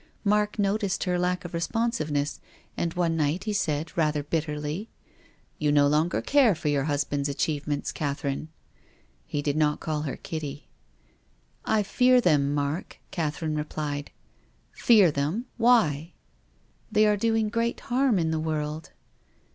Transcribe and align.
Mark 0.23 0.57
noticed 0.57 1.03
her 1.03 1.19
lack 1.19 1.45
of 1.45 1.53
responsiveness, 1.53 2.39
and 2.75 2.95
one 2.95 3.15
night 3.15 3.43
he 3.43 3.53
said 3.53 3.95
rather 3.95 4.23
bitterly, 4.23 4.89
"You 5.59 5.71
no 5.71 5.87
longer 5.87 6.23
care 6.23 6.55
for 6.55 6.69
your 6.69 6.85
husband's 6.85 7.29
achievements, 7.29 7.91
Catherine." 7.91 8.47
He 9.27 9.43
did 9.43 9.55
not 9.55 9.79
call 9.79 10.01
her 10.01 10.17
Kitty." 10.17 10.65
I 11.77 11.83
fear 11.83 12.19
them, 12.19 12.51
Mark,'' 12.55 12.97
Catherine 13.11 13.53
replied." 13.55 14.09
Fear 14.71 15.11
them! 15.11 15.45
Why?"" 15.57 16.13
They 16.91 17.05
are 17.05 17.15
doing 17.15 17.49
great 17.49 17.81
harm 17.81 18.17
in 18.17 18.31
the 18.31 18.39
world." 18.39 18.89